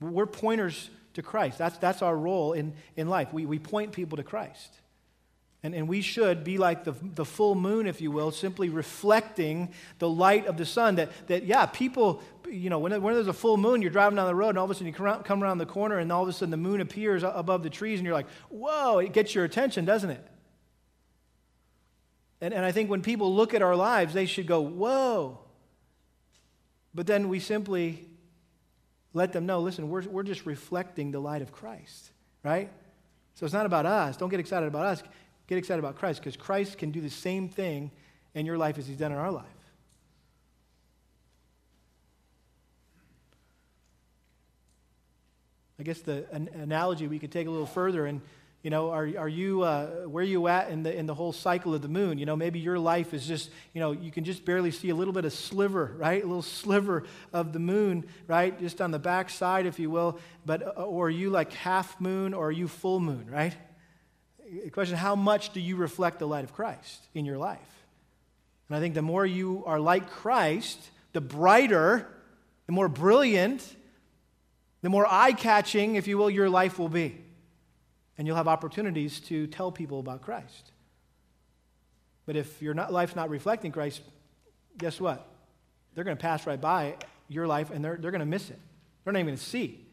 [0.00, 1.58] We're pointers to Christ.
[1.58, 3.32] That's, that's our role in, in life.
[3.32, 4.74] We, we point people to Christ.
[5.62, 9.70] And, and we should be like the, the full moon, if you will, simply reflecting
[9.98, 10.96] the light of the sun.
[10.96, 14.26] That, that, yeah, people, you know, when, when there's a full moon, you're driving down
[14.28, 16.12] the road, and all of a sudden you come around, come around the corner, and
[16.12, 19.12] all of a sudden the moon appears above the trees, and you're like, whoa, it
[19.12, 20.24] gets your attention, doesn't it?
[22.40, 25.40] And, and I think when people look at our lives, they should go, whoa.
[26.94, 28.06] But then we simply
[29.16, 32.10] let them know listen, we're, we're just reflecting the light of Christ,
[32.44, 32.70] right?
[33.34, 34.18] So it's not about us.
[34.18, 35.02] Don't get excited about us.
[35.46, 37.90] Get excited about Christ because Christ can do the same thing
[38.34, 39.46] in your life as he's done in our life.
[45.78, 48.20] I guess the an analogy we could take a little further and
[48.66, 51.32] you know, are, are you, uh, where are you at in the, in the whole
[51.32, 52.18] cycle of the moon?
[52.18, 54.94] You know, maybe your life is just, you know, you can just barely see a
[54.96, 56.20] little bit of sliver, right?
[56.20, 58.58] A little sliver of the moon, right?
[58.58, 60.18] Just on the back side, if you will.
[60.44, 63.54] But, uh, or are you like half moon or are you full moon, right?
[64.64, 67.84] The question, how much do you reflect the light of Christ in your life?
[68.68, 70.80] And I think the more you are like Christ,
[71.12, 72.08] the brighter,
[72.66, 73.76] the more brilliant,
[74.82, 77.22] the more eye catching, if you will, your life will be
[78.18, 80.72] and you'll have opportunities to tell people about Christ.
[82.24, 84.00] But if your life's not reflecting Christ,
[84.78, 85.26] guess what?
[85.94, 86.96] They're going to pass right by
[87.28, 88.58] your life and they're, they're going to miss it.
[89.04, 89.86] They're not even going to see.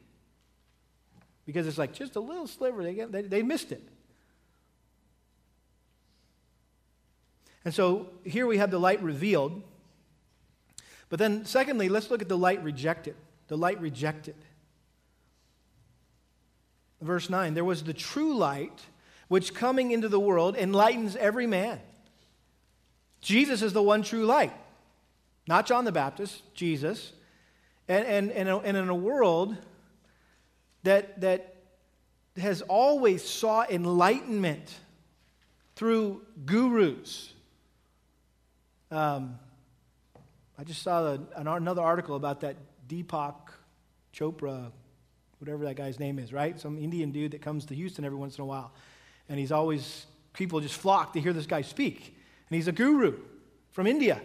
[1.46, 3.84] Because it's like just a little sliver, they, get, they, they missed it.
[7.66, 9.62] And so here we have the light revealed.
[11.10, 13.16] But then, secondly, let's look at the light rejected.
[13.48, 14.36] The light rejected
[17.04, 18.82] verse 9 there was the true light
[19.28, 21.80] which coming into the world enlightens every man.
[23.22, 24.54] Jesus is the one true light,
[25.48, 27.14] not John the Baptist, Jesus.
[27.88, 29.58] And, and, and, and in a world
[30.84, 31.56] that, that
[32.38, 34.74] has always sought enlightenment
[35.76, 37.34] through gurus.
[38.92, 39.40] Um,
[40.58, 43.36] I just saw the, another article about that Deepak
[44.14, 44.72] Chopra
[45.44, 46.58] whatever that guy's name is, right?
[46.58, 48.72] Some Indian dude that comes to Houston every once in a while.
[49.28, 52.16] And he's always, people just flock to hear this guy speak.
[52.50, 53.20] And he's a guru
[53.72, 54.22] from India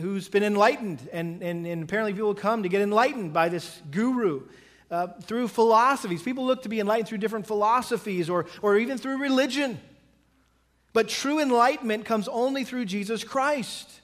[0.00, 1.08] who's been enlightened.
[1.12, 4.42] And, and, and apparently people come to get enlightened by this guru.
[4.90, 6.22] Uh, through philosophies.
[6.22, 9.78] People look to be enlightened through different philosophies or, or even through religion.
[10.94, 13.97] But true enlightenment comes only through Jesus Christ.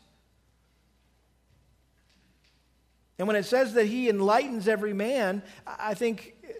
[3.19, 6.53] And when it says that he enlightens every man, I think uh,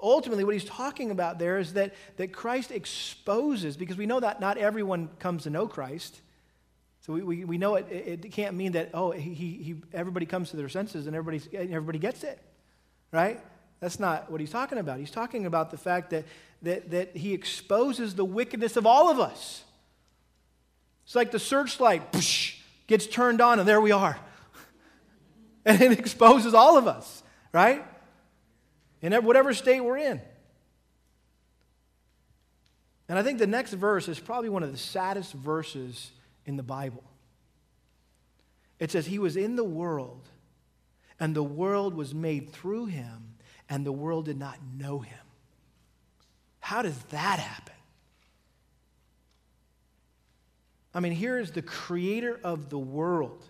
[0.00, 4.40] ultimately what he's talking about there is that, that Christ exposes, because we know that
[4.40, 6.20] not everyone comes to know Christ.
[7.00, 10.50] So we, we, we know it, it can't mean that, oh, he, he, everybody comes
[10.50, 12.40] to their senses and everybody, everybody gets it,
[13.12, 13.40] right?
[13.80, 14.98] That's not what he's talking about.
[14.98, 16.24] He's talking about the fact that,
[16.62, 19.62] that, that he exposes the wickedness of all of us.
[21.04, 22.02] It's like the searchlight
[22.86, 24.18] gets turned on, and there we are.
[25.66, 27.84] And it exposes all of us, right?
[29.02, 30.20] In whatever state we're in.
[33.08, 36.12] And I think the next verse is probably one of the saddest verses
[36.44, 37.02] in the Bible.
[38.78, 40.28] It says, He was in the world,
[41.18, 43.34] and the world was made through him,
[43.68, 45.18] and the world did not know him.
[46.60, 47.74] How does that happen?
[50.94, 53.44] I mean, here is the creator of the world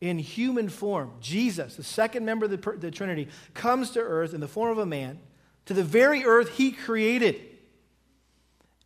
[0.00, 4.40] in human form, Jesus, the second member of the, the, Trinity, comes to earth in
[4.40, 5.18] the form of a man,
[5.64, 7.40] to the very earth he created.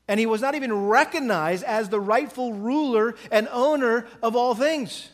[0.07, 5.09] And he was not even recognized as the rightful ruler and owner of all things.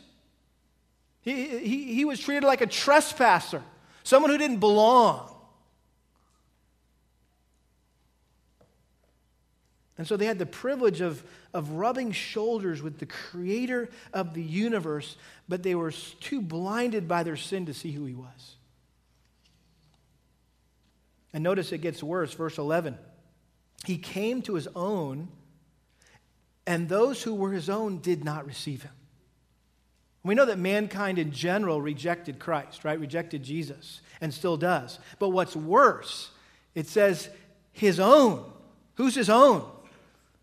[1.21, 3.63] He, he, he was treated like a trespasser,
[4.03, 5.26] someone who didn't belong.
[9.97, 14.43] And so they had the privilege of, of rubbing shoulders with the creator of the
[14.43, 15.17] universe,
[15.49, 18.55] but they were too blinded by their sin to see who he was.
[21.33, 22.97] And notice it gets worse, verse 11.
[23.85, 25.29] He came to his own,
[26.65, 28.91] and those who were his own did not receive him.
[30.23, 32.99] We know that mankind in general rejected Christ, right?
[32.99, 34.99] Rejected Jesus, and still does.
[35.19, 36.31] But what's worse,
[36.75, 37.29] it says
[37.71, 38.43] his own.
[38.95, 39.63] Who's his own?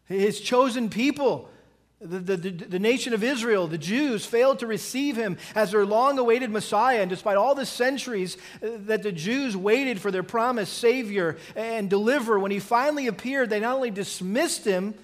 [0.07, 1.49] His chosen people,
[2.01, 5.87] the, the, the, the, nation of Israel, the Jews, failed to receive him as their
[5.87, 7.01] long awaited Messiah.
[7.01, 11.89] And despite all the centuries uh, that the Jews waited for their promised Savior and
[11.89, 14.95] deliverer, when he finally appeared, they not only dismissed him,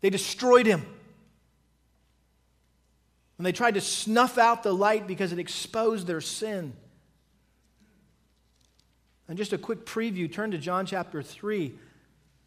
[0.00, 0.86] they destroyed him.
[3.36, 6.74] And they tried to snuff out the light because it exposed their sin.
[9.28, 11.74] And just a quick preview turn to John chapter 3.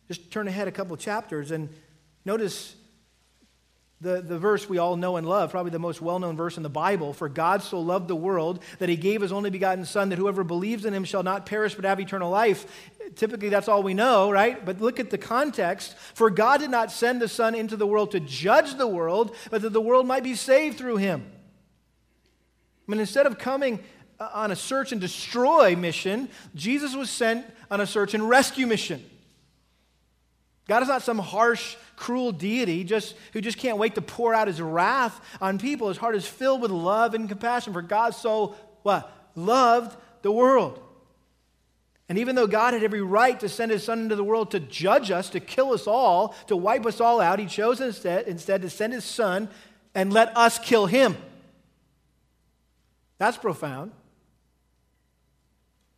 [0.08, 1.70] Just turn ahead a couple chapters and
[2.26, 2.76] notice
[4.04, 6.64] the, the verse we all know and love, probably the most well known verse in
[6.64, 7.14] the Bible.
[7.14, 10.44] For God so loved the world that he gave his only begotten Son, that whoever
[10.44, 12.66] believes in him shall not perish but have eternal life.
[13.16, 14.64] Typically, that's all we know, right?
[14.64, 15.96] But look at the context.
[16.14, 19.62] For God did not send the Son into the world to judge the world, but
[19.62, 21.26] that the world might be saved through him.
[22.88, 23.80] I mean, instead of coming
[24.20, 28.68] uh, on a search and destroy mission, Jesus was sent on a search and rescue
[28.68, 29.04] mission.
[30.68, 34.48] God is not some harsh, cruel deity just, who just can't wait to pour out
[34.48, 35.90] his wrath on people.
[35.90, 39.12] His heart is filled with love and compassion, for God so what?
[39.36, 40.80] Loved the world.
[42.10, 44.60] And even though God had every right to send his son into the world to
[44.60, 48.62] judge us, to kill us all, to wipe us all out, he chose instead, instead
[48.62, 49.50] to send his son
[49.96, 51.18] and let us kill him.
[53.18, 53.92] That's profound.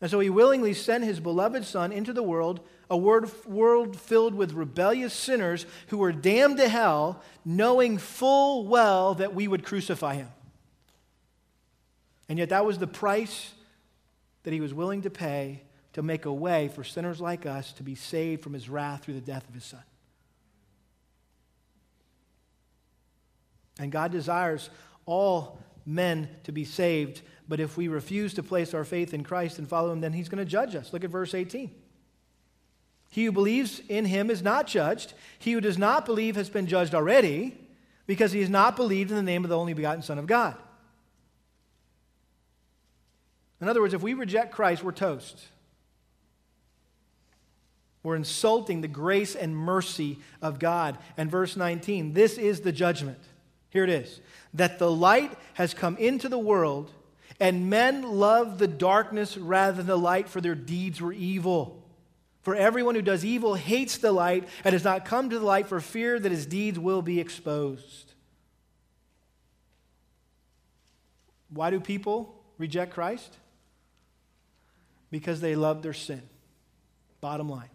[0.01, 4.53] And so he willingly sent his beloved son into the world a world filled with
[4.53, 10.29] rebellious sinners who were damned to hell, knowing full well that we would crucify him.
[12.29, 13.53] And yet, that was the price
[14.43, 17.83] that he was willing to pay to make a way for sinners like us to
[17.83, 19.83] be saved from his wrath through the death of his son.
[23.79, 24.69] And God desires
[25.05, 29.59] all men to be saved, but if we refuse to place our faith in Christ
[29.59, 30.91] and follow him, then he's going to judge us.
[30.93, 31.71] Look at verse 18.
[33.09, 35.13] He who believes in him is not judged.
[35.39, 37.57] He who does not believe has been judged already
[38.07, 40.55] because he has not believed in the name of the only begotten Son of God.
[43.61, 45.47] In other words, if we reject Christ, we're toast.
[48.03, 50.97] We're insulting the grace and mercy of God.
[51.17, 53.17] And verse 19, this is the judgment.
[53.69, 54.21] Here it is
[54.53, 56.91] that the light has come into the world,
[57.39, 61.83] and men love the darkness rather than the light, for their deeds were evil.
[62.43, 65.67] For everyone who does evil hates the light and does not come to the light
[65.67, 68.13] for fear that his deeds will be exposed.
[71.49, 73.35] Why do people reject Christ?
[75.09, 76.21] Because they love their sin.
[77.21, 77.69] Bottom line.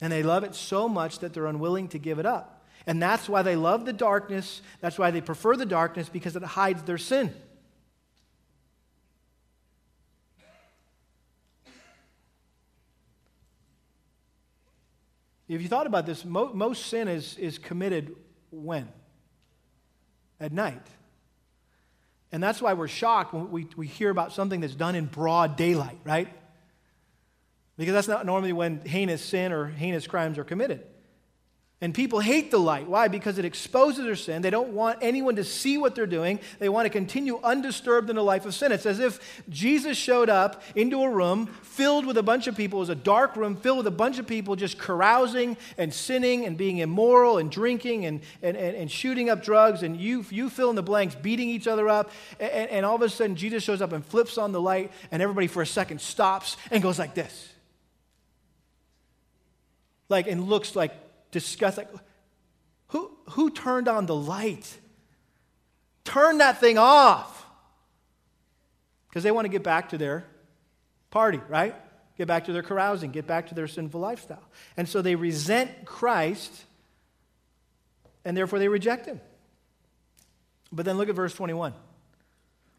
[0.00, 2.55] And they love it so much that they're unwilling to give it up.
[2.86, 4.62] And that's why they love the darkness.
[4.80, 7.34] That's why they prefer the darkness because it hides their sin.
[15.48, 18.16] If you thought about this, mo- most sin is, is committed
[18.50, 18.88] when?
[20.40, 20.82] At night.
[22.32, 25.56] And that's why we're shocked when we, we hear about something that's done in broad
[25.56, 26.28] daylight, right?
[27.76, 30.84] Because that's not normally when heinous sin or heinous crimes are committed.
[31.82, 32.88] And people hate the light.
[32.88, 33.08] Why?
[33.08, 34.40] Because it exposes their sin.
[34.40, 36.40] They don't want anyone to see what they're doing.
[36.58, 38.72] They want to continue undisturbed in a life of sin.
[38.72, 42.78] It's as if Jesus showed up into a room filled with a bunch of people.
[42.78, 46.46] It was a dark room filled with a bunch of people just carousing and sinning
[46.46, 49.82] and being immoral and drinking and, and, and, and shooting up drugs.
[49.82, 52.10] And you, you fill in the blanks, beating each other up.
[52.40, 55.20] And, and all of a sudden, Jesus shows up and flips on the light, and
[55.20, 57.52] everybody for a second stops and goes like this.
[60.08, 60.92] Like, and looks like
[61.36, 61.90] discuss like
[62.88, 64.78] who, who turned on the light?
[66.04, 67.44] Turn that thing off.
[69.08, 70.24] Because they want to get back to their
[71.10, 71.74] party, right?
[72.16, 74.42] Get back to their carousing, get back to their sinful lifestyle.
[74.78, 76.64] And so they resent Christ,
[78.24, 79.20] and therefore they reject him.
[80.72, 81.74] But then look at verse 21.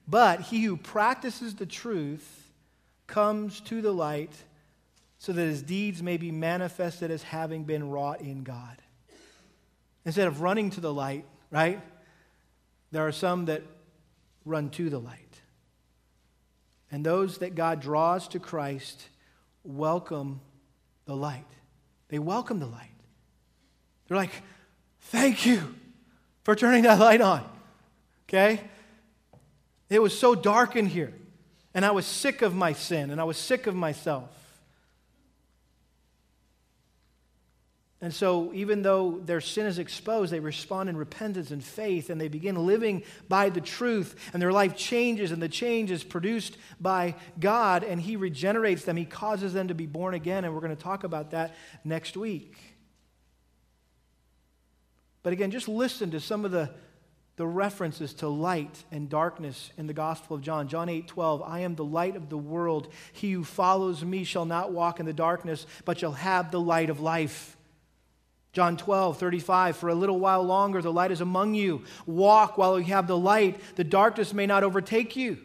[0.07, 2.49] But he who practices the truth
[3.05, 4.33] comes to the light
[5.17, 8.81] so that his deeds may be manifested as having been wrought in God.
[10.05, 11.81] Instead of running to the light, right?
[12.91, 13.63] There are some that
[14.45, 15.41] run to the light.
[16.91, 19.09] And those that God draws to Christ
[19.63, 20.39] welcome
[21.05, 21.45] the light.
[22.09, 22.89] They welcome the light.
[24.07, 24.31] They're like,
[25.01, 25.75] thank you
[26.43, 27.43] for turning that light on.
[28.29, 28.61] Okay?
[29.89, 31.13] It was so dark in here.
[31.73, 34.29] And I was sick of my sin and I was sick of myself.
[37.99, 42.21] And so, even though their sin is exposed, they respond in repentance and faith, and
[42.21, 46.57] they begin living by the truth, and their life changes, and the change is produced
[46.79, 48.97] by God, and He regenerates them.
[48.97, 52.15] He causes them to be born again, and we're going to talk about that next
[52.15, 52.55] week.
[55.23, 56.69] But again, just listen to some of the,
[57.35, 60.67] the references to light and darkness in the Gospel of John.
[60.67, 62.89] John 8 12, I am the light of the world.
[63.11, 66.91] He who follows me shall not walk in the darkness, but shall have the light
[66.91, 67.56] of life.
[68.57, 71.83] John 12, 35, for a little while longer the light is among you.
[72.07, 75.37] Walk while you have the light, the darkness may not overtake you.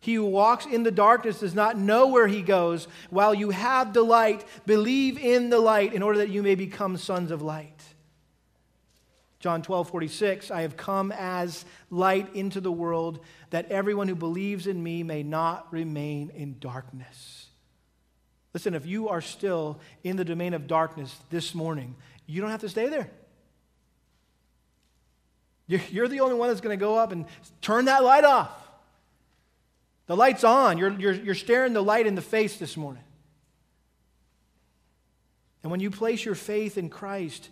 [0.00, 2.88] He who walks in the darkness does not know where he goes.
[3.10, 6.96] While you have the light, believe in the light in order that you may become
[6.96, 7.80] sons of light.
[9.38, 14.66] John 12, 46, I have come as light into the world that everyone who believes
[14.66, 17.39] in me may not remain in darkness.
[18.52, 21.94] Listen, if you are still in the domain of darkness this morning,
[22.26, 23.10] you don't have to stay there.
[25.66, 27.26] You're the only one that's going to go up and
[27.60, 28.50] turn that light off.
[30.06, 30.78] The light's on.
[30.78, 33.04] You're, you're, you're staring the light in the face this morning.
[35.62, 37.48] And when you place your faith in Christ,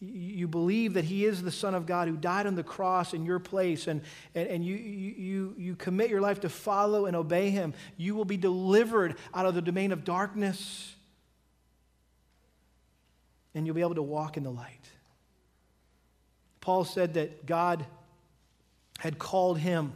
[0.00, 3.24] you believe that he is the son of god who died on the cross in
[3.24, 4.00] your place and,
[4.34, 8.24] and, and you, you, you commit your life to follow and obey him you will
[8.24, 10.94] be delivered out of the domain of darkness.
[13.54, 14.88] And you'll be able to walk in the light.
[16.60, 17.84] Paul said that god
[18.98, 19.92] had called him.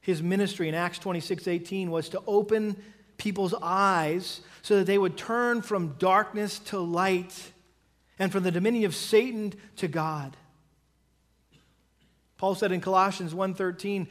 [0.00, 2.76] His ministry in acts 26 18 was to open
[3.16, 7.52] people's eyes so that they would turn from darkness to light
[8.20, 10.36] and from the dominion of Satan to God.
[12.36, 14.08] Paul said in Colossians 1:13,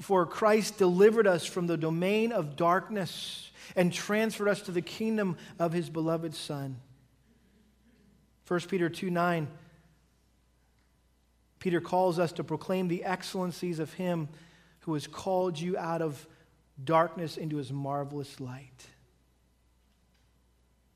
[0.00, 5.38] "For Christ delivered us from the domain of darkness and transferred us to the kingdom
[5.58, 6.80] of his beloved Son."
[8.44, 9.48] 1 Peter 2:9
[11.60, 14.28] Peter calls us to proclaim the excellencies of him
[14.80, 16.26] who has called you out of
[16.82, 18.88] darkness into his marvelous light.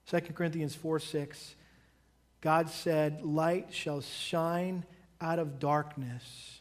[0.04, 1.54] 2 Corinthians 4 6.
[2.40, 4.84] God said, Light shall shine
[5.20, 6.60] out of darkness.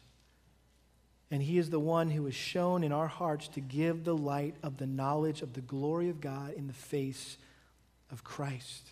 [1.30, 4.54] And He is the one who is shone in our hearts to give the light
[4.62, 7.36] of the knowledge of the glory of God in the face
[8.10, 8.88] of Christ.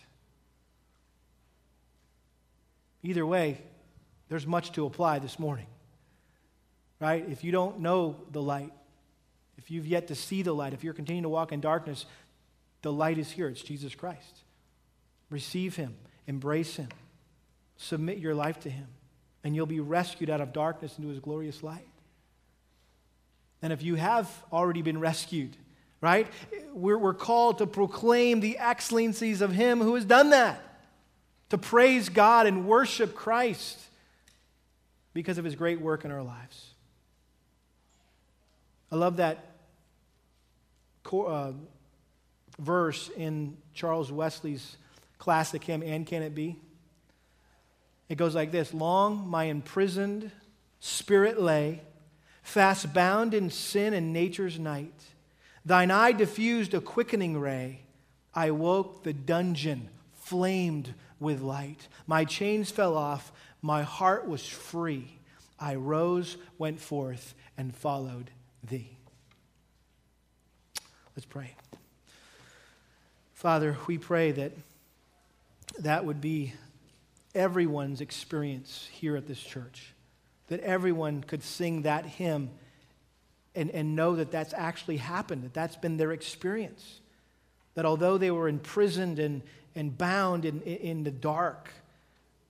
[3.03, 3.61] Either way,
[4.29, 5.67] there's much to apply this morning.
[6.99, 7.25] Right?
[7.29, 8.73] If you don't know the light,
[9.57, 12.05] if you've yet to see the light, if you're continuing to walk in darkness,
[12.81, 13.47] the light is here.
[13.47, 14.43] It's Jesus Christ.
[15.29, 15.95] Receive Him.
[16.27, 16.89] Embrace Him.
[17.77, 18.87] Submit your life to Him.
[19.43, 21.87] And you'll be rescued out of darkness into His glorious light.
[23.61, 25.55] And if you have already been rescued,
[26.01, 26.27] right,
[26.73, 30.61] we're, we're called to proclaim the excellencies of Him who has done that,
[31.49, 33.79] to praise God and worship Christ
[35.13, 36.71] because of His great work in our lives.
[38.91, 39.43] I love that
[41.11, 41.51] uh,
[42.59, 44.77] verse in Charles Wesley's
[45.17, 46.57] classic hymn, And Can It Be?
[48.09, 50.31] It goes like this Long my imprisoned
[50.79, 51.81] spirit lay,
[52.43, 54.93] fast bound in sin and nature's night.
[55.65, 57.81] Thine eye diffused a quickening ray.
[58.33, 61.87] I woke the dungeon, flamed with light.
[62.05, 65.17] My chains fell off, my heart was free.
[65.59, 68.29] I rose, went forth, and followed
[68.63, 68.91] thee.
[71.15, 71.55] Let's pray.
[73.33, 74.51] Father, we pray that
[75.79, 76.53] that would be
[77.35, 79.93] everyone's experience here at this church.
[80.47, 82.49] That everyone could sing that hymn
[83.55, 87.01] and, and know that that's actually happened, that that's been their experience.
[87.75, 89.41] That although they were imprisoned and,
[89.75, 91.69] and bound in, in the dark,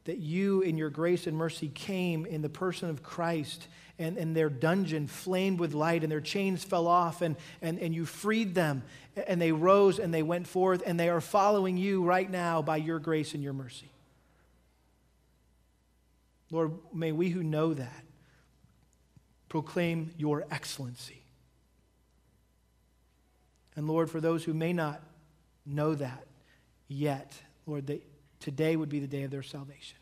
[0.06, 3.68] that you, in your grace and mercy, came in the person of Christ,
[4.00, 7.95] and, and their dungeon flamed with light, and their chains fell off, and, and, and
[7.95, 8.84] you freed them,
[9.28, 12.78] and they rose and they went forth, and they are following you right now by
[12.78, 13.89] your grace and your mercy.
[16.52, 18.04] Lord, may we who know that
[19.50, 21.22] proclaim your excellency.
[23.76, 25.02] And Lord, for those who may not
[25.66, 26.26] know that
[26.88, 27.34] yet,
[27.66, 28.02] Lord, that
[28.39, 29.98] today would be the day of their salvation.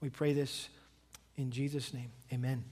[0.00, 0.68] We pray this
[1.36, 2.10] in Jesus' name.
[2.32, 2.64] Amen.